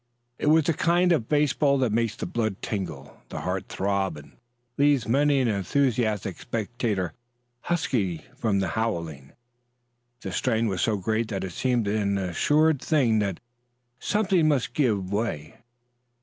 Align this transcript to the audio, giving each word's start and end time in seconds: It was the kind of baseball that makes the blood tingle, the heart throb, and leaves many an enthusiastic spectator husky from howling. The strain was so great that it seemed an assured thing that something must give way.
It 0.39 0.47
was 0.47 0.63
the 0.63 0.73
kind 0.73 1.11
of 1.11 1.29
baseball 1.29 1.77
that 1.77 1.91
makes 1.91 2.15
the 2.15 2.25
blood 2.25 2.59
tingle, 2.63 3.21
the 3.29 3.41
heart 3.41 3.67
throb, 3.69 4.17
and 4.17 4.31
leaves 4.75 5.07
many 5.07 5.39
an 5.41 5.47
enthusiastic 5.47 6.39
spectator 6.41 7.13
husky 7.59 8.25
from 8.35 8.59
howling. 8.59 9.33
The 10.21 10.31
strain 10.31 10.65
was 10.67 10.81
so 10.81 10.97
great 10.97 11.27
that 11.27 11.43
it 11.43 11.51
seemed 11.51 11.87
an 11.87 12.17
assured 12.17 12.81
thing 12.81 13.19
that 13.19 13.39
something 13.99 14.47
must 14.47 14.73
give 14.73 15.11
way. 15.13 15.57